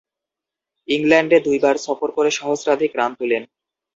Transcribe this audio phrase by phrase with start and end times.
[0.87, 3.43] ইংল্যান্ডে দুইবার সফর করে সহস্রাধিক রান তুলেন।